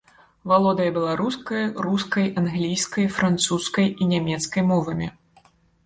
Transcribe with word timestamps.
Валодае 0.51 0.87
беларускай, 0.95 1.63
рускай, 1.87 2.27
англійскай, 2.43 3.05
французскай 3.19 3.87
і 4.01 4.13
нямецкай 4.15 4.71
мовамі. 4.73 5.07